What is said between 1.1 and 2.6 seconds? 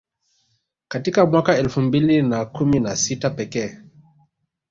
mwaka elfu mbili na